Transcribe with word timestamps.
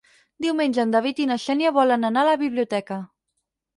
Diumenge 0.45 0.79
en 0.85 0.93
David 0.95 1.21
i 1.23 1.27
na 1.33 1.37
Xènia 1.45 1.73
volen 1.77 2.07
anar 2.09 2.25
a 2.25 2.31
la 2.31 2.35
biblioteca. 2.45 2.99